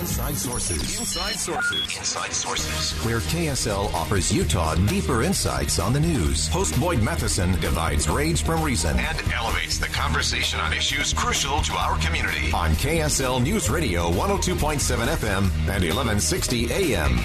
Inside 0.00 0.36
Sources. 0.36 1.00
Inside 1.00 1.34
Sources. 1.34 1.96
Inside 1.96 2.32
Sources. 2.32 3.04
Where 3.04 3.18
KSL 3.18 3.92
offers 3.92 4.32
Utah 4.32 4.74
deeper 4.86 5.22
insights 5.22 5.78
on 5.78 5.92
the 5.92 6.00
news. 6.00 6.46
Host 6.48 6.78
Boyd 6.78 7.02
Matheson 7.02 7.52
divides 7.60 8.08
rage 8.08 8.42
from 8.42 8.62
reason 8.62 8.96
and 8.98 9.32
elevates 9.32 9.78
the 9.78 9.86
conversation 9.86 10.60
on 10.60 10.72
issues 10.72 11.12
crucial 11.12 11.60
to 11.62 11.72
our 11.72 11.98
community. 11.98 12.52
On 12.52 12.70
KSL 12.72 13.42
News 13.42 13.68
Radio 13.68 14.10
102.7 14.10 15.06
FM 15.06 15.42
and 15.68 15.84
1160 15.84 16.72
AM. 16.72 17.18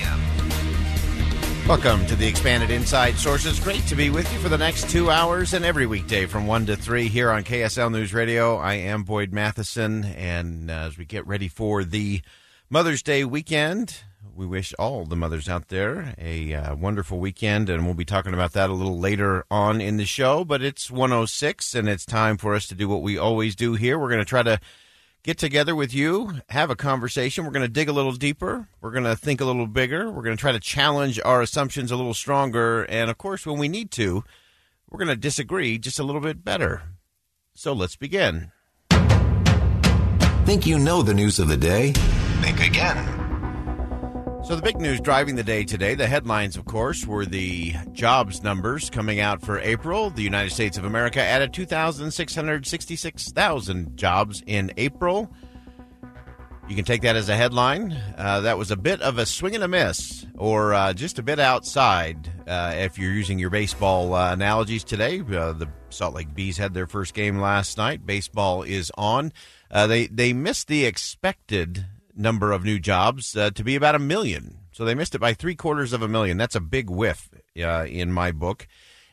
Welcome 1.68 2.06
to 2.08 2.16
the 2.16 2.28
expanded 2.28 2.72
Inside 2.72 3.16
Sources. 3.16 3.60
Great 3.60 3.86
to 3.88 3.96
be 3.96 4.10
with 4.10 4.32
you 4.34 4.40
for 4.40 4.50
the 4.50 4.58
next 4.58 4.90
two 4.90 5.12
hours 5.12 5.54
and 5.54 5.66
every 5.66 5.86
weekday 5.86 6.26
from 6.26 6.48
1 6.48 6.68
to 6.68 6.76
3 6.76 7.08
here 7.10 7.30
on 7.30 7.44
KSL 7.44 7.92
News 7.92 8.14
Radio. 8.14 8.56
I 8.58 8.76
am 8.76 9.04
Boyd 9.04 9.34
Matheson, 9.34 10.06
and 10.06 10.72
as 10.72 10.98
we 10.98 11.06
get 11.06 11.28
ready 11.28 11.48
for 11.48 11.84
the 11.84 12.22
Mother's 12.70 13.04
Day 13.04 13.24
weekend. 13.24 14.02
We 14.36 14.48
wish 14.48 14.74
all 14.80 15.06
the 15.06 15.16
mothers 15.16 15.48
out 15.48 15.68
there 15.68 16.16
a 16.18 16.52
uh, 16.52 16.76
wonderful 16.76 17.20
weekend, 17.20 17.70
and 17.70 17.86
we'll 17.86 17.94
be 17.94 18.06
talking 18.06 18.34
about 18.34 18.54
that 18.54 18.72
a 18.72 18.74
little 18.74 19.00
later 19.00 19.46
on 19.52 19.80
in 19.80 19.98
the 19.98 20.06
show. 20.06 20.44
But 20.44 20.64
it's 20.64 20.90
106, 20.90 21.76
and 21.76 21.88
it's 21.88 22.06
time 22.06 22.38
for 22.38 22.56
us 22.56 22.66
to 22.68 22.76
do 22.76 22.90
what 22.90 23.04
we 23.04 23.20
always 23.20 23.56
do 23.56 23.76
here. 23.76 24.00
We're 24.00 24.10
going 24.10 24.20
to 24.20 24.26
try 24.26 24.42
to 24.42 24.60
get 25.22 25.38
together 25.38 25.76
with 25.76 25.94
you, 25.94 26.42
have 26.50 26.72
a 26.72 26.76
conversation. 26.76 27.46
We're 27.46 27.52
going 27.52 27.68
to 27.68 27.72
dig 27.72 27.88
a 27.88 27.94
little 27.94 28.14
deeper. 28.14 28.68
We're 28.82 28.92
going 28.92 29.04
to 29.04 29.16
think 29.16 29.42
a 29.42 29.46
little 29.46 29.68
bigger. 29.68 30.12
We're 30.12 30.24
going 30.24 30.36
to 30.36 30.42
try 30.42 30.52
to 30.52 30.60
challenge 30.60 31.20
our 31.24 31.44
assumptions 31.44 31.92
a 31.92 31.96
little 31.96 32.16
stronger. 32.16 32.84
And 32.86 33.12
of 33.12 33.20
course, 33.20 33.46
when 33.46 33.60
we 33.60 33.68
need 33.68 33.92
to, 33.92 34.24
we're 34.90 34.98
going 35.00 35.10
to 35.10 35.16
disagree 35.16 35.78
just 35.78 36.00
a 36.00 36.04
little 36.04 36.22
bit 36.22 36.44
better. 36.44 36.82
So 37.54 37.74
let's 37.74 37.96
begin. 37.96 38.52
Think 40.46 40.66
you 40.66 40.80
know 40.80 41.04
the 41.04 41.14
news 41.14 41.38
of 41.38 41.48
the 41.48 41.58
day? 41.58 41.94
Think 42.42 42.62
again. 42.62 43.22
So, 44.44 44.56
the 44.56 44.62
big 44.62 44.78
news 44.78 45.02
driving 45.02 45.36
the 45.36 45.44
day 45.44 45.64
today, 45.64 45.96
the 45.96 46.06
headlines, 46.06 46.56
of 46.56 46.66
course, 46.66 47.08
were 47.08 47.26
the 47.26 47.74
jobs 47.94 48.44
numbers 48.44 48.92
coming 48.92 49.20
out 49.20 49.42
for 49.42 49.58
April. 49.58 50.12
The 50.12 50.22
United 50.22 50.52
States 50.52 50.78
of 50.78 50.86
America 50.86 51.20
added 51.20 51.52
2,666,000 51.52 53.96
jobs 53.96 54.44
in 54.46 54.72
April. 54.78 55.34
You 56.68 56.76
can 56.76 56.86
take 56.86 57.04
that 57.04 57.16
as 57.16 57.30
a 57.30 57.36
headline. 57.36 57.92
Uh, 58.18 58.42
that 58.42 58.58
was 58.58 58.72
a 58.72 58.76
bit 58.76 59.00
of 59.02 59.18
a 59.18 59.26
swing 59.26 59.56
and 59.56 59.64
a 59.64 59.68
miss, 59.68 60.26
or 60.36 60.74
uh, 60.74 60.92
just 60.94 61.18
a 61.20 61.24
bit 61.24 61.40
outside 61.40 62.30
uh, 62.48 62.74
if 62.76 62.98
you're 63.00 63.14
using 63.14 63.40
your 63.40 63.52
baseball 63.52 64.14
uh, 64.14 64.34
analogies 64.34 64.84
today. 64.84 65.22
Uh, 65.22 65.54
the 65.54 65.70
Salt 65.90 66.14
Lake 66.16 66.34
Bees 66.36 66.58
had 66.58 66.74
their 66.74 66.88
first 66.88 67.14
game 67.14 67.40
last 67.40 67.78
night. 67.78 68.06
Baseball 68.06 68.64
is 68.64 68.92
on. 68.98 69.32
Uh, 69.72 69.88
they, 69.88 70.08
they 70.08 70.34
missed 70.34 70.68
the 70.68 70.84
expected 70.86 71.86
number 72.16 72.52
of 72.52 72.64
new 72.64 72.80
jobs 72.80 73.36
uh, 73.36 73.52
to 73.52 73.64
be 73.64 73.76
about 73.76 73.96
a 73.96 74.00
million. 74.00 74.60
So 74.72 74.86
they 74.86 74.96
missed 74.96 75.16
it 75.16 75.20
by 75.20 75.34
three 75.34 75.56
quarters 75.56 75.94
of 75.94 76.02
a 76.02 76.08
million. 76.08 76.38
That's 76.38 76.56
a 76.56 76.62
big 76.62 76.90
whiff 76.90 77.30
uh, 77.58 77.86
in 77.86 78.12
my 78.12 78.32
book. 78.32 78.68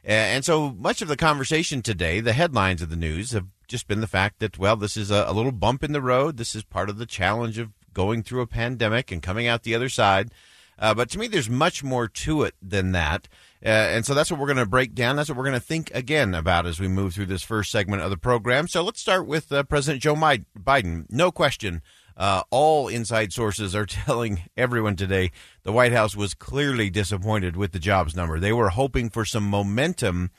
And 0.05 0.45
so 0.45 0.73
much 0.73 1.01
of 1.01 1.09
the 1.09 1.17
conversation 1.17 1.81
today, 1.81 2.19
the 2.19 2.33
headlines 2.33 2.83
of 2.83 2.91
the 2.91 2.97
news 2.97 3.31
have 3.31 3.47
just 3.69 3.87
been 3.87 4.01
the 4.01 4.09
fact 4.09 4.41
that, 4.41 4.59
well, 4.59 4.75
this 4.75 4.97
is 4.97 5.13
a, 5.13 5.25
a 5.29 5.33
little 5.33 5.53
bump 5.53 5.85
in 5.85 5.93
the 5.93 6.03
road. 6.03 6.37
This 6.37 6.57
is 6.57 6.65
part 6.65 6.91
of 6.91 6.99
the 6.99 7.07
challenge 7.07 7.59
of 7.59 7.71
going 7.95 8.23
through 8.23 8.41
a 8.41 8.47
pandemic 8.47 9.13
and 9.13 9.23
coming 9.23 9.47
out 9.47 9.63
the 9.63 9.77
other 9.77 9.89
side. 9.89 10.33
Uh, 10.79 10.93
but 10.93 11.09
to 11.11 11.19
me, 11.19 11.29
there's 11.29 11.49
much 11.49 11.85
more 11.85 12.09
to 12.09 12.43
it 12.43 12.55
than 12.61 12.91
that. 12.91 13.29
Uh, 13.65 13.69
and 13.69 14.05
so 14.05 14.15
that's 14.15 14.33
what 14.33 14.41
we're 14.41 14.47
going 14.47 14.57
to 14.57 14.67
break 14.67 14.95
down. 14.95 15.15
That's 15.15 15.29
what 15.29 15.39
we're 15.39 15.45
going 15.45 15.55
to 15.55 15.61
think 15.61 15.93
again 15.95 16.35
about 16.35 16.67
as 16.67 16.81
we 16.81 16.89
move 16.89 17.15
through 17.15 17.27
this 17.27 17.45
first 17.45 17.71
segment 17.71 18.03
of 18.03 18.11
the 18.11 18.17
program. 18.17 18.67
So 18.67 18.83
let's 18.83 19.01
start 19.01 19.27
with 19.29 19.53
uh, 19.53 19.63
President 19.63 20.03
Joe 20.03 20.17
Biden. 20.17 21.07
No 21.09 21.31
question 21.31 21.83
uh, 22.17 22.43
all 22.51 22.89
inside 22.89 23.33
sources 23.33 23.75
are 23.75 23.87
telling 24.07 24.43
everyone 24.57 24.97
today 24.97 25.31
the 25.63 25.73
White 25.73 25.93
House 25.93 26.17
was 26.17 26.35
clearly 26.35 26.91
disappointed 26.91 27.57
with 27.57 27.73
the 27.73 27.79
jobs 27.79 28.15
number. 28.17 28.39
They 28.39 28.53
were 28.53 28.71
hoping 28.71 29.11
for 29.11 29.25
some 29.25 29.45
momentum 29.45 30.31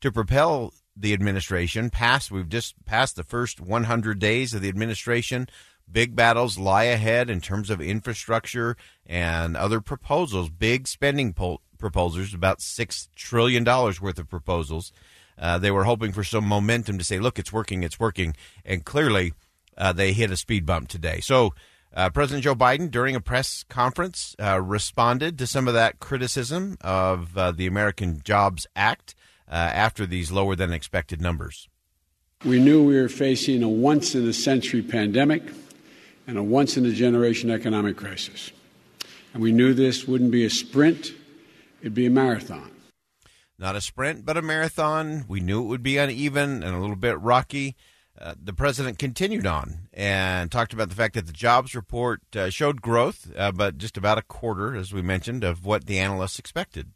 to 0.00 0.10
propel 0.10 0.72
the 0.96 1.12
administration 1.12 1.90
past. 1.90 2.30
We've 2.30 2.48
just 2.48 2.74
passed 2.84 3.16
the 3.16 3.24
first 3.24 3.60
100 3.60 4.18
days 4.18 4.54
of 4.54 4.62
the 4.62 4.68
administration. 4.68 5.48
Big 5.90 6.14
battles 6.14 6.58
lie 6.58 6.84
ahead 6.84 7.30
in 7.30 7.40
terms 7.40 7.70
of 7.70 7.80
infrastructure 7.80 8.76
and 9.06 9.56
other 9.56 9.80
proposals. 9.80 10.50
Big 10.50 10.86
spending 10.86 11.32
po- 11.32 11.60
proposals, 11.78 12.32
about 12.32 12.60
six 12.60 13.08
trillion 13.16 13.64
dollars 13.64 14.00
worth 14.00 14.18
of 14.18 14.28
proposals. 14.28 14.92
Uh, 15.36 15.58
they 15.58 15.70
were 15.70 15.84
hoping 15.84 16.12
for 16.12 16.22
some 16.22 16.44
momentum 16.44 16.98
to 16.98 17.04
say, 17.04 17.18
"Look, 17.18 17.38
it's 17.38 17.52
working, 17.52 17.82
it's 17.82 17.98
working," 17.98 18.36
and 18.64 18.84
clearly 18.84 19.32
uh, 19.80 19.92
they 19.92 20.12
hit 20.12 20.30
a 20.30 20.36
speed 20.36 20.66
bump 20.66 20.88
today. 20.88 21.20
So, 21.20 21.54
uh, 21.92 22.10
President 22.10 22.44
Joe 22.44 22.54
Biden, 22.54 22.88
during 22.90 23.16
a 23.16 23.20
press 23.20 23.64
conference, 23.68 24.36
uh, 24.38 24.60
responded 24.60 25.38
to 25.38 25.46
some 25.46 25.66
of 25.66 25.74
that 25.74 25.98
criticism 25.98 26.76
of 26.82 27.36
uh, 27.36 27.50
the 27.50 27.66
American 27.66 28.20
Jobs 28.22 28.66
Act 28.76 29.16
uh, 29.50 29.54
after 29.54 30.06
these 30.06 30.30
lower 30.30 30.54
than 30.54 30.72
expected 30.72 31.20
numbers. 31.20 31.68
We 32.44 32.60
knew 32.60 32.86
we 32.86 33.00
were 33.00 33.08
facing 33.08 33.62
a 33.62 33.68
once 33.68 34.14
in 34.14 34.28
a 34.28 34.32
century 34.32 34.82
pandemic 34.82 35.42
and 36.26 36.38
a 36.38 36.42
once 36.42 36.76
in 36.76 36.86
a 36.86 36.92
generation 36.92 37.50
economic 37.50 37.96
crisis. 37.96 38.52
And 39.34 39.42
we 39.42 39.50
knew 39.50 39.74
this 39.74 40.06
wouldn't 40.06 40.30
be 40.30 40.44
a 40.44 40.50
sprint, 40.50 41.12
it'd 41.80 41.94
be 41.94 42.06
a 42.06 42.10
marathon. 42.10 42.70
Not 43.58 43.76
a 43.76 43.80
sprint, 43.80 44.24
but 44.24 44.36
a 44.36 44.42
marathon. 44.42 45.24
We 45.28 45.40
knew 45.40 45.62
it 45.62 45.66
would 45.66 45.82
be 45.82 45.98
uneven 45.98 46.62
and 46.62 46.74
a 46.74 46.78
little 46.78 46.96
bit 46.96 47.20
rocky. 47.20 47.76
Uh, 48.20 48.34
the 48.42 48.52
president 48.52 48.98
continued 48.98 49.46
on 49.46 49.88
and 49.94 50.52
talked 50.52 50.74
about 50.74 50.90
the 50.90 50.94
fact 50.94 51.14
that 51.14 51.26
the 51.26 51.32
jobs 51.32 51.74
report 51.74 52.20
uh, 52.36 52.50
showed 52.50 52.82
growth, 52.82 53.32
uh, 53.34 53.50
but 53.50 53.78
just 53.78 53.96
about 53.96 54.18
a 54.18 54.22
quarter, 54.22 54.76
as 54.76 54.92
we 54.92 55.00
mentioned, 55.00 55.42
of 55.42 55.64
what 55.64 55.86
the 55.86 55.98
analysts 55.98 56.38
expected. 56.38 56.90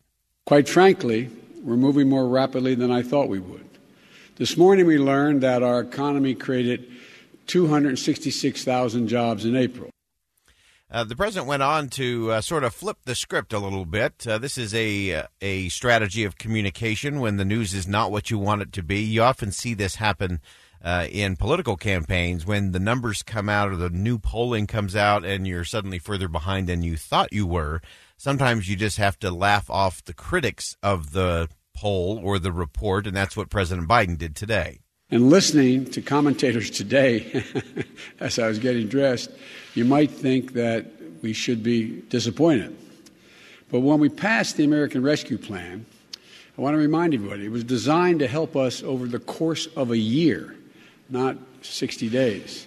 Quite 0.44 0.68
frankly, 0.68 1.30
we're 1.62 1.76
moving 1.76 2.10
more 2.10 2.28
rapidly 2.28 2.74
than 2.74 2.90
I 2.90 3.00
thought 3.00 3.30
we 3.30 3.38
would. 3.38 3.66
This 4.36 4.58
morning, 4.58 4.84
we 4.86 4.98
learned 4.98 5.42
that 5.42 5.62
our 5.62 5.80
economy 5.80 6.34
created 6.34 6.92
266,000 7.46 9.08
jobs 9.08 9.46
in 9.46 9.56
April. 9.56 9.88
Uh, 10.91 11.04
the 11.04 11.16
president 11.16 11.48
went 11.48 11.62
on 11.62 11.88
to 11.88 12.32
uh, 12.32 12.41
sort 12.42 12.64
of 12.64 12.74
flip 12.74 12.98
the 13.04 13.14
script 13.14 13.54
a 13.54 13.58
little 13.58 13.86
bit. 13.86 14.26
Uh, 14.28 14.36
this 14.36 14.58
is 14.58 14.74
a 14.74 15.24
a 15.41 15.68
strategy 15.70 16.22
of 16.22 16.36
communication 16.36 17.20
when 17.20 17.38
the 17.38 17.44
news 17.44 17.72
is 17.72 17.88
not 17.88 18.12
what 18.12 18.30
you 18.30 18.38
want 18.38 18.60
it 18.60 18.72
to 18.72 18.82
be. 18.82 19.00
You 19.00 19.22
often 19.22 19.50
see 19.50 19.72
this 19.72 19.96
happen 19.96 20.41
uh, 20.84 21.06
in 21.11 21.34
political 21.34 21.77
campaigns 21.77 22.45
when 22.45 22.72
the 22.72 22.78
numbers 22.78 23.22
come 23.22 23.49
out 23.49 23.71
or 23.71 23.77
the 23.77 23.89
new 23.89 24.19
polling 24.19 24.67
comes 24.67 24.95
out 24.95 25.25
and 25.25 25.47
you're 25.47 25.65
suddenly 25.65 25.99
further 25.99 26.28
behind 26.28 26.69
than 26.69 26.83
you 26.83 26.97
thought 26.97 27.33
you 27.33 27.47
were. 27.47 27.81
Sometimes 28.19 28.69
you 28.69 28.77
just 28.77 28.99
have 28.99 29.19
to 29.21 29.31
laugh 29.31 29.71
off 29.71 30.05
the 30.05 30.12
critics 30.12 30.77
of 30.83 31.12
the 31.12 31.49
poll 31.75 32.21
or 32.22 32.39
the 32.39 32.53
report, 32.53 33.06
and 33.06 33.17
that's 33.17 33.37
what 33.37 33.49
President 33.49 33.89
Biden 33.89 34.19
did 34.19 34.37
today. 34.37 34.81
And 35.11 35.31
listening 35.31 35.87
to 35.87 36.03
commentators 36.03 36.71
today, 36.71 37.43
as 38.21 38.39
I 38.39 38.47
was 38.47 38.59
getting 38.59 38.87
dressed, 38.87 39.31
you 39.75 39.84
might 39.84 40.11
think 40.11 40.53
that 40.53 40.87
we 41.22 41.33
should 41.33 41.62
be 41.62 42.03
disappointed. 42.09 42.77
But 43.71 43.80
when 43.80 43.98
we 43.98 44.10
passed 44.10 44.57
the 44.57 44.65
American 44.65 45.03
Rescue 45.03 45.39
Plan, 45.39 45.87
I 46.57 46.60
want 46.60 46.75
to 46.75 46.78
remind 46.78 47.15
everybody 47.15 47.47
it 47.47 47.51
was 47.51 47.65
designed 47.65 48.21
to 48.21 48.28
help 48.28 48.54
us 48.54 48.83
over 48.83 49.07
the 49.07 49.19
course 49.19 49.66
of 49.77 49.91
a 49.91 49.98
year 49.98 50.54
not 51.09 51.36
60 51.62 52.09
days. 52.09 52.66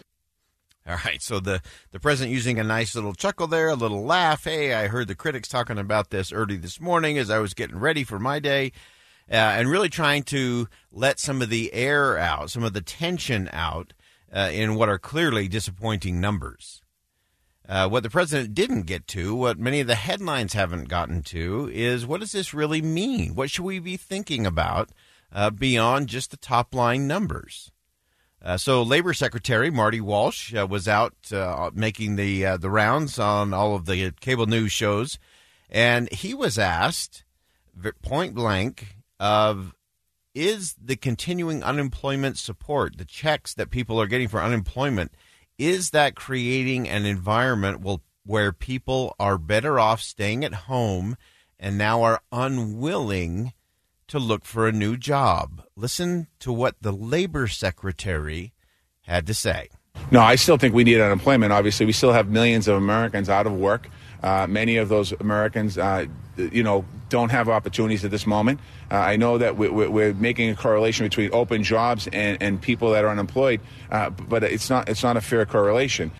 All 0.87 0.97
right, 1.03 1.21
so 1.21 1.41
the, 1.41 1.61
the 1.91 1.99
president 1.99 2.33
using 2.33 2.59
a 2.59 2.63
nice 2.63 2.95
little 2.95 3.13
chuckle 3.13 3.47
there, 3.47 3.67
a 3.67 3.75
little 3.75 4.05
laugh. 4.05 4.45
Hey, 4.45 4.73
I 4.73 4.87
heard 4.87 5.09
the 5.09 5.15
critics 5.15 5.49
talking 5.49 5.77
about 5.77 6.11
this 6.11 6.31
early 6.31 6.55
this 6.55 6.79
morning 6.79 7.17
as 7.17 7.29
I 7.29 7.39
was 7.39 7.53
getting 7.53 7.77
ready 7.77 8.05
for 8.05 8.19
my 8.19 8.39
day, 8.39 8.71
uh, 9.29 9.35
and 9.35 9.69
really 9.69 9.89
trying 9.89 10.23
to 10.23 10.69
let 10.89 11.19
some 11.19 11.41
of 11.41 11.49
the 11.49 11.73
air 11.73 12.17
out, 12.17 12.51
some 12.51 12.63
of 12.63 12.71
the 12.71 12.79
tension 12.79 13.49
out 13.51 13.91
uh, 14.33 14.49
in 14.53 14.75
what 14.75 14.87
are 14.87 14.97
clearly 14.97 15.49
disappointing 15.49 16.21
numbers. 16.21 16.81
Uh, 17.67 17.89
what 17.89 18.03
the 18.03 18.09
president 18.09 18.55
didn't 18.55 18.83
get 18.83 19.07
to, 19.07 19.35
what 19.35 19.59
many 19.59 19.81
of 19.81 19.87
the 19.87 19.95
headlines 19.95 20.53
haven't 20.53 20.87
gotten 20.87 21.21
to, 21.21 21.69
is 21.73 22.05
what 22.05 22.21
does 22.21 22.31
this 22.31 22.53
really 22.53 22.81
mean? 22.81 23.35
What 23.35 23.51
should 23.51 23.65
we 23.65 23.79
be 23.79 23.97
thinking 23.97 24.45
about 24.45 24.89
uh, 25.33 25.49
beyond 25.49 26.07
just 26.07 26.31
the 26.31 26.37
top 26.37 26.73
line 26.73 27.07
numbers? 27.07 27.73
Uh, 28.41 28.55
so, 28.57 28.83
Labor 28.83 29.13
Secretary 29.13 29.71
Marty 29.71 29.99
Walsh 29.99 30.53
uh, 30.53 30.67
was 30.67 30.87
out 30.87 31.15
uh, 31.31 31.71
making 31.73 32.15
the 32.17 32.45
uh, 32.45 32.57
the 32.57 32.69
rounds 32.69 33.17
on 33.17 33.53
all 33.53 33.75
of 33.75 33.85
the 33.85 34.11
cable 34.19 34.45
news 34.45 34.71
shows, 34.71 35.17
and 35.69 36.11
he 36.11 36.33
was 36.33 36.59
asked 36.59 37.23
point 38.01 38.33
blank 38.33 38.95
of 39.19 39.73
is 40.33 40.75
the 40.81 40.95
continuing 40.95 41.63
unemployment 41.63 42.37
support, 42.37 42.97
the 42.97 43.05
checks 43.05 43.53
that 43.55 43.71
people 43.71 43.99
are 43.99 44.07
getting 44.07 44.27
for 44.27 44.41
unemployment, 44.41 45.11
is 45.57 45.89
that 45.89 46.15
creating 46.15 46.87
an 46.87 47.05
environment 47.05 47.81
will, 47.81 48.03
where 48.23 48.51
people 48.51 49.15
are 49.19 49.39
better 49.39 49.79
off 49.79 49.99
staying 49.99 50.45
at 50.45 50.53
home 50.53 51.17
and 51.59 51.77
now 51.77 52.03
are 52.03 52.21
unwilling 52.31 53.51
to 54.07 54.19
look 54.19 54.45
for 54.45 54.67
a 54.67 54.71
new 54.71 54.97
job? 54.97 55.63
Listen 55.75 56.27
to 56.39 56.51
what 56.51 56.75
the 56.81 56.91
labor 56.91 57.47
secretary 57.47 58.53
had 59.01 59.27
to 59.27 59.33
say. 59.33 59.69
No, 60.11 60.21
I 60.21 60.35
still 60.35 60.57
think 60.57 60.73
we 60.73 60.83
need 60.83 61.01
unemployment. 61.01 61.51
Obviously, 61.51 61.85
we 61.85 61.91
still 61.91 62.13
have 62.13 62.29
millions 62.29 62.67
of 62.67 62.75
Americans 62.75 63.29
out 63.29 63.47
of 63.47 63.53
work. 63.53 63.89
Uh, 64.23 64.47
many 64.47 64.77
of 64.77 64.89
those 64.89 65.11
Americans, 65.13 65.77
uh, 65.77 66.05
you 66.37 66.63
know, 66.63 66.85
don't 67.09 67.29
have 67.29 67.49
opportunities 67.49 68.03
at 68.03 68.11
this 68.11 68.25
moment. 68.25 68.59
Uh, 68.89 68.95
I 68.95 69.15
know 69.15 69.37
that 69.37 69.57
we're, 69.57 69.89
we're, 69.89 70.13
making 70.13 70.49
a 70.49 70.55
correlation 70.55 71.05
between 71.05 71.29
open 71.33 71.63
jobs 71.63 72.07
and, 72.11 72.41
and 72.41 72.61
people 72.61 72.91
that 72.91 73.03
are 73.03 73.09
unemployed, 73.09 73.61
uh, 73.91 74.09
but 74.09 74.43
it's 74.43 74.69
not 74.69 74.89
it's 74.89 75.03
not 75.03 75.17
a 75.17 75.21
fair 75.21 75.45
correlation. 75.45 76.11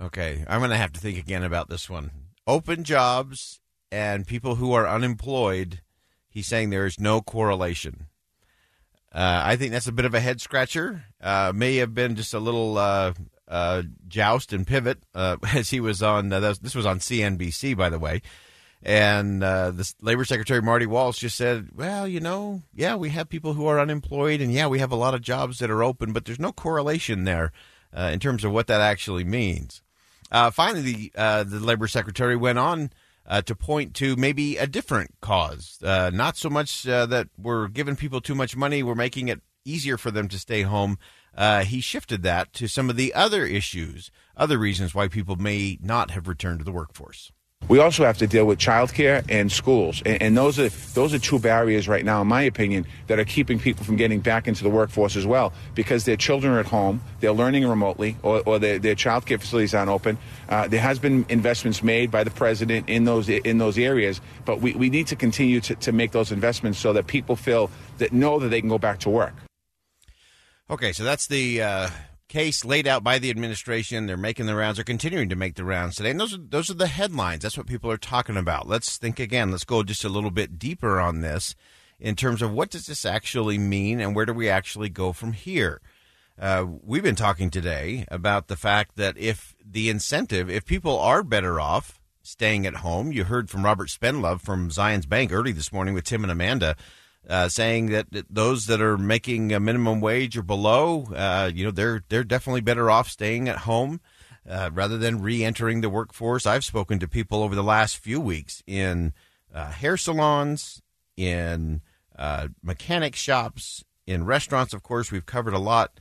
Okay, 0.00 0.44
I'm 0.48 0.60
going 0.60 0.70
to 0.70 0.76
have 0.76 0.92
to 0.92 1.00
think 1.00 1.18
again 1.18 1.42
about 1.42 1.68
this 1.68 1.90
one. 1.90 2.10
Open 2.46 2.84
jobs 2.84 3.60
and 3.90 4.26
people 4.26 4.56
who 4.56 4.72
are 4.72 4.88
unemployed. 4.88 5.80
He's 6.28 6.46
saying 6.46 6.70
there 6.70 6.86
is 6.86 7.00
no 7.00 7.20
correlation. 7.20 8.06
Uh, 9.12 9.42
I 9.44 9.56
think 9.56 9.72
that's 9.72 9.86
a 9.86 9.92
bit 9.92 10.04
of 10.04 10.14
a 10.14 10.20
head 10.20 10.40
scratcher. 10.40 11.04
Uh, 11.20 11.52
may 11.54 11.76
have 11.76 11.94
been 11.94 12.14
just 12.14 12.34
a 12.34 12.38
little 12.38 12.76
uh, 12.76 13.14
uh 13.48 13.82
joust 14.06 14.52
and 14.52 14.66
pivot 14.66 14.98
uh, 15.14 15.38
as 15.54 15.70
he 15.70 15.80
was 15.80 16.02
on. 16.02 16.32
Uh, 16.32 16.54
this 16.60 16.74
was 16.74 16.86
on 16.86 16.98
CNBC, 16.98 17.76
by 17.76 17.88
the 17.88 17.98
way. 17.98 18.22
And 18.80 19.42
the 19.42 19.92
Labor 20.00 20.24
Secretary 20.24 20.62
Marty 20.62 20.86
Walsh 20.86 21.18
just 21.18 21.36
said, 21.36 21.70
"Well, 21.74 22.06
you 22.06 22.20
know, 22.20 22.62
yeah, 22.72 22.94
we 22.94 23.08
have 23.08 23.28
people 23.28 23.54
who 23.54 23.66
are 23.66 23.80
unemployed, 23.80 24.40
and 24.40 24.52
yeah, 24.52 24.68
we 24.68 24.78
have 24.78 24.92
a 24.92 24.96
lot 24.96 25.14
of 25.14 25.20
jobs 25.20 25.58
that 25.58 25.70
are 25.70 25.82
open, 25.82 26.12
but 26.12 26.24
there's 26.24 26.38
no 26.38 26.52
correlation 26.52 27.24
there 27.24 27.50
in 27.92 28.20
terms 28.20 28.44
of 28.44 28.52
what 28.52 28.68
that 28.68 28.80
actually 28.80 29.24
means." 29.24 29.82
finally, 30.52 30.82
the 30.82 31.12
the 31.16 31.58
Labor 31.58 31.88
Secretary 31.88 32.36
went 32.36 32.60
on 32.60 32.92
uh, 33.28 33.42
to 33.42 33.54
point 33.54 33.94
to 33.94 34.16
maybe 34.16 34.56
a 34.56 34.66
different 34.66 35.14
cause. 35.20 35.78
Uh, 35.82 36.10
not 36.12 36.36
so 36.36 36.48
much 36.48 36.88
uh, 36.88 37.06
that 37.06 37.28
we're 37.36 37.68
giving 37.68 37.94
people 37.94 38.20
too 38.20 38.34
much 38.34 38.56
money, 38.56 38.82
we're 38.82 38.94
making 38.94 39.28
it 39.28 39.42
easier 39.64 39.98
for 39.98 40.10
them 40.10 40.28
to 40.28 40.38
stay 40.38 40.62
home. 40.62 40.98
Uh, 41.36 41.62
he 41.62 41.80
shifted 41.80 42.22
that 42.22 42.52
to 42.54 42.66
some 42.66 42.90
of 42.90 42.96
the 42.96 43.14
other 43.14 43.44
issues, 43.44 44.10
other 44.36 44.58
reasons 44.58 44.94
why 44.94 45.06
people 45.06 45.36
may 45.36 45.78
not 45.80 46.10
have 46.10 46.26
returned 46.26 46.58
to 46.58 46.64
the 46.64 46.72
workforce. 46.72 47.30
We 47.68 47.80
also 47.80 48.04
have 48.04 48.16
to 48.18 48.26
deal 48.26 48.46
with 48.46 48.58
childcare 48.58 49.22
and 49.28 49.52
schools, 49.52 50.02
and, 50.06 50.22
and, 50.22 50.36
those 50.36 50.58
are 50.58 50.70
those 50.94 51.12
are 51.12 51.18
two 51.18 51.38
barriers 51.38 51.86
right 51.86 52.02
now, 52.02 52.22
in 52.22 52.26
my 52.26 52.40
opinion, 52.40 52.86
that 53.08 53.18
are 53.18 53.26
keeping 53.26 53.58
people 53.58 53.84
from 53.84 53.96
getting 53.96 54.20
back 54.20 54.48
into 54.48 54.64
the 54.64 54.70
workforce 54.70 55.16
as 55.16 55.26
well, 55.26 55.52
because 55.74 56.06
their 56.06 56.16
children 56.16 56.54
are 56.54 56.60
at 56.60 56.66
home, 56.66 57.02
they're 57.20 57.32
learning 57.32 57.68
remotely, 57.68 58.16
or, 58.22 58.42
or 58.46 58.58
their, 58.58 58.78
their 58.78 58.94
childcare 58.94 59.38
facilities 59.38 59.74
aren't 59.74 59.90
open. 59.90 60.16
Uh, 60.48 60.66
there 60.66 60.80
has 60.80 60.98
been 60.98 61.26
investments 61.28 61.82
made 61.82 62.10
by 62.10 62.24
the 62.24 62.30
president 62.30 62.88
in 62.88 63.04
those 63.04 63.28
in 63.28 63.58
those 63.58 63.76
areas, 63.76 64.22
but 64.46 64.62
we, 64.62 64.72
we 64.72 64.88
need 64.88 65.06
to 65.08 65.16
continue 65.16 65.60
to, 65.60 65.74
to 65.74 65.92
make 65.92 66.12
those 66.12 66.32
investments 66.32 66.78
so 66.78 66.94
that 66.94 67.06
people 67.06 67.36
feel 67.36 67.70
that 67.98 68.14
know 68.14 68.38
that 68.38 68.48
they 68.48 68.60
can 68.60 68.70
go 68.70 68.78
back 68.78 68.98
to 68.98 69.10
work. 69.10 69.34
Okay, 70.70 70.92
so 70.92 71.04
that's 71.04 71.26
the 71.26 71.60
uh, 71.60 71.90
case 72.28 72.64
laid 72.64 72.86
out 72.86 73.02
by 73.02 73.18
the 73.18 73.30
administration. 73.30 74.06
They're 74.06 74.16
making 74.16 74.46
the 74.46 74.54
rounds. 74.54 74.76
They're 74.76 74.84
continuing 74.84 75.28
to 75.30 75.36
make 75.36 75.54
the 75.54 75.64
rounds 75.64 75.96
today. 75.96 76.10
And 76.10 76.20
those 76.20 76.34
are, 76.34 76.38
those 76.38 76.70
are 76.70 76.74
the 76.74 76.86
headlines. 76.86 77.42
That's 77.42 77.56
what 77.56 77.66
people 77.66 77.90
are 77.90 77.96
talking 77.98 78.36
about. 78.36 78.68
Let's 78.68 78.96
think 78.96 79.18
again. 79.18 79.50
Let's 79.50 79.64
go 79.64 79.82
just 79.82 80.04
a 80.04 80.08
little 80.08 80.30
bit 80.30 80.58
deeper 80.58 81.00
on 81.00 81.20
this 81.20 81.54
in 81.98 82.14
terms 82.14 82.42
of 82.42 82.52
what 82.52 82.70
does 82.70 82.86
this 82.86 83.04
actually 83.04 83.58
mean 83.58 84.00
and 84.00 84.14
where 84.14 84.26
do 84.26 84.32
we 84.32 84.48
actually 84.48 84.88
go 84.88 85.12
from 85.12 85.32
here? 85.32 85.80
Uh, 86.40 86.64
we've 86.84 87.02
been 87.02 87.16
talking 87.16 87.50
today 87.50 88.04
about 88.08 88.46
the 88.46 88.56
fact 88.56 88.96
that 88.96 89.18
if 89.18 89.56
the 89.64 89.90
incentive, 89.90 90.48
if 90.48 90.64
people 90.64 90.96
are 90.98 91.24
better 91.24 91.58
off 91.60 92.00
staying 92.22 92.66
at 92.66 92.76
home, 92.76 93.10
you 93.10 93.24
heard 93.24 93.50
from 93.50 93.64
Robert 93.64 93.88
Spendlove 93.88 94.40
from 94.40 94.70
Zions 94.70 95.08
Bank 95.08 95.32
early 95.32 95.50
this 95.50 95.72
morning 95.72 95.94
with 95.94 96.04
Tim 96.04 96.22
and 96.22 96.30
Amanda 96.30 96.76
uh, 97.28 97.48
saying 97.48 97.86
that, 97.86 98.06
those 98.30 98.66
that 98.66 98.80
are 98.80 98.96
making 98.96 99.52
a 99.52 99.60
minimum 99.60 100.00
wage 100.00 100.36
or 100.36 100.42
below, 100.42 101.04
uh, 101.14 101.50
you 101.54 101.64
know, 101.64 101.70
they're 101.70 102.02
they're 102.08 102.24
definitely 102.24 102.62
better 102.62 102.90
off 102.90 103.08
staying 103.08 103.48
at 103.48 103.58
home 103.58 104.00
uh, 104.48 104.70
rather 104.72 104.96
than 104.96 105.20
re-entering 105.20 105.80
the 105.80 105.90
workforce. 105.90 106.46
I've 106.46 106.64
spoken 106.64 106.98
to 107.00 107.08
people 107.08 107.42
over 107.42 107.54
the 107.54 107.62
last 107.62 107.98
few 107.98 108.20
weeks 108.20 108.62
in 108.66 109.12
uh, 109.54 109.70
hair 109.70 109.96
salons, 109.96 110.82
in 111.16 111.82
uh, 112.16 112.48
mechanic 112.62 113.14
shops, 113.14 113.84
in 114.06 114.24
restaurants. 114.24 114.72
Of 114.72 114.82
course, 114.82 115.12
we've 115.12 115.26
covered 115.26 115.54
a 115.54 115.58
lot. 115.58 116.00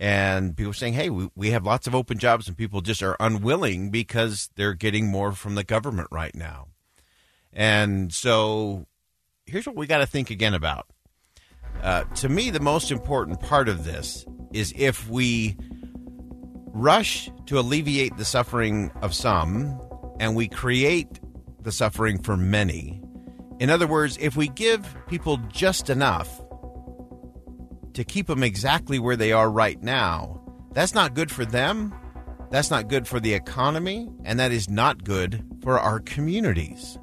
And 0.00 0.56
people 0.56 0.72
saying, 0.72 0.92
hey, 0.92 1.10
we, 1.10 1.28
we 1.34 1.50
have 1.50 1.66
lots 1.66 1.88
of 1.88 1.94
open 1.94 2.18
jobs, 2.18 2.46
and 2.46 2.56
people 2.56 2.82
just 2.82 3.02
are 3.02 3.16
unwilling 3.18 3.90
because 3.90 4.48
they're 4.54 4.74
getting 4.74 5.08
more 5.08 5.32
from 5.32 5.56
the 5.56 5.64
government 5.64 6.06
right 6.12 6.36
now. 6.36 6.68
And 7.52 8.12
so 8.12 8.86
here's 9.48 9.66
what 9.66 9.76
we 9.76 9.86
got 9.86 9.98
to 9.98 10.06
think 10.06 10.30
again 10.30 10.54
about. 10.54 10.86
Uh, 11.82 12.04
to 12.04 12.28
me, 12.28 12.50
the 12.50 12.60
most 12.60 12.90
important 12.90 13.40
part 13.40 13.68
of 13.68 13.84
this 13.84 14.26
is 14.52 14.72
if 14.76 15.08
we 15.08 15.56
rush 16.66 17.30
to 17.46 17.58
alleviate 17.58 18.16
the 18.16 18.24
suffering 18.24 18.90
of 19.02 19.14
some 19.14 19.80
and 20.20 20.34
we 20.34 20.48
create 20.48 21.20
the 21.62 21.72
suffering 21.72 22.22
for 22.22 22.36
many. 22.36 23.02
In 23.58 23.70
other 23.70 23.86
words, 23.86 24.16
if 24.20 24.36
we 24.36 24.48
give 24.48 24.96
people 25.08 25.38
just 25.48 25.90
enough 25.90 26.40
to 27.94 28.04
keep 28.04 28.26
them 28.26 28.42
exactly 28.42 28.98
where 28.98 29.16
they 29.16 29.32
are 29.32 29.50
right 29.50 29.82
now, 29.82 30.40
that's 30.72 30.94
not 30.94 31.14
good 31.14 31.30
for 31.30 31.44
them. 31.44 31.94
That's 32.50 32.70
not 32.70 32.88
good 32.88 33.06
for 33.06 33.18
the 33.18 33.34
economy. 33.34 34.08
And 34.24 34.38
that 34.38 34.52
is 34.52 34.70
not 34.70 35.04
good 35.04 35.44
for 35.62 35.78
our 35.78 36.00
communities 36.00 36.98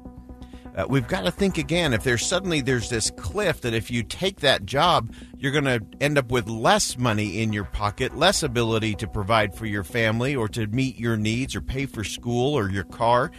uh, 0.76 0.86
we've 0.88 1.08
got 1.08 1.24
to 1.24 1.30
think 1.30 1.56
again. 1.56 1.94
If 1.94 2.04
there's 2.04 2.24
suddenly 2.24 2.60
there's 2.60 2.90
this 2.90 3.10
cliff 3.10 3.62
that 3.62 3.72
if 3.72 3.90
you 3.90 4.02
take 4.02 4.40
that 4.40 4.66
job 4.66 5.12
you're 5.38 5.52
going 5.52 5.64
to 5.64 5.82
end 6.00 6.18
up 6.18 6.30
with 6.30 6.48
less 6.48 6.98
money 6.98 7.42
in 7.42 7.52
your 7.52 7.64
pocket 7.64 8.16
less 8.16 8.42
ability 8.42 8.94
to 8.96 9.08
provide 9.08 9.54
for 9.54 9.66
your 9.66 9.84
family 9.84 10.36
or 10.36 10.48
to 10.48 10.66
meet 10.68 10.98
your 10.98 11.16
needs 11.16 11.54
or 11.56 11.60
pay 11.60 11.86
for 11.86 12.04
school 12.04 12.54
or 12.54 12.70
your 12.70 12.84
car. 12.84 13.30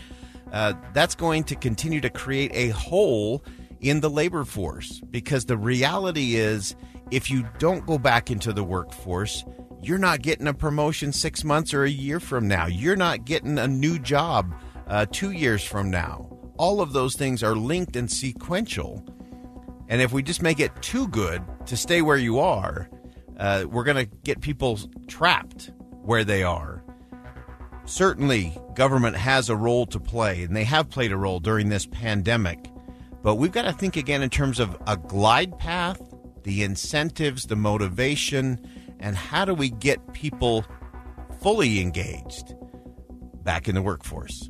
Uh, 0.51 0.73
that's 0.94 1.15
going 1.15 1.44
to 1.44 1.56
continue 1.56 1.99
to 2.01 2.09
create 2.09 2.51
a 2.53 2.69
hole 2.69 3.44
in 3.81 3.99
the 3.99 4.09
labor 4.09 4.44
force 4.44 5.01
because 5.11 5.45
the 5.45 5.57
reality 5.57 6.35
is 6.35 6.75
if 7.11 7.29
you 7.29 7.47
don't 7.59 7.85
go 7.85 7.97
back 7.97 8.31
into 8.31 8.51
the 8.51 8.63
workforce 8.63 9.44
you're 9.81 9.99
not 9.99 10.21
getting 10.21 10.47
a 10.47 10.53
promotion 10.53 11.13
six 11.13 11.44
months 11.44 11.71
or 11.71 11.83
a 11.83 11.89
year 11.89 12.19
from 12.19 12.47
now. 12.47 12.65
You're 12.65 12.95
not 12.95 13.25
getting 13.25 13.59
a 13.59 13.67
new 13.67 13.99
job 13.99 14.53
uh, 14.87 15.06
two 15.11 15.31
years 15.31 15.63
from 15.63 15.91
now 15.91 16.36
all 16.57 16.81
of 16.81 16.94
those 16.94 17.16
things 17.16 17.44
are 17.44 17.56
linked 17.56 17.95
and 17.95 18.11
sequential. 18.11 19.06
And 19.90 20.02
if 20.02 20.11
we 20.11 20.21
just 20.21 20.42
make 20.42 20.59
it 20.59 20.71
too 20.81 21.07
good 21.07 21.42
to 21.68 21.78
stay 21.78 22.02
where 22.02 22.18
you 22.18 22.40
are, 22.40 22.90
uh, 23.37 23.66
we're 23.69 23.83
going 23.83 23.97
to 23.97 24.18
get 24.23 24.42
people 24.42 24.80
trapped 25.07 25.71
where 26.02 26.23
they 26.23 26.44
are. 26.44 26.83
Certainly, 27.85 28.57
government 28.76 29.16
has 29.16 29.49
a 29.49 29.56
role 29.56 29.85
to 29.87 29.99
play, 29.99 30.44
and 30.44 30.56
they 30.56 30.66
have 30.66 30.90
played 30.90 31.11
a 31.11 31.18
role 31.18 31.40
during 31.40 31.69
this 31.69 31.85
pandemic. 31.85 32.69
But 33.23 33.35
we've 33.35 33.52
got 33.52 33.64
to 33.64 33.71
think 33.71 33.95
again 33.95 34.21
in 34.21 34.30
terms 34.30 34.59
of 34.59 34.78
a 34.87 34.97
glide 34.97 35.57
path, 35.57 36.02
the 36.44 36.64
incentives, 36.64 37.45
the 37.45 37.56
motivation, 37.56 38.59
and 38.99 39.16
how 39.16 39.45
do 39.45 39.54
we 39.54 39.69
get 39.69 40.14
people 40.14 40.66
fully 41.40 41.80
engaged 41.80 42.56
back 43.44 43.69
in 43.69 43.76
the 43.76 43.81
workforce. 43.81 44.49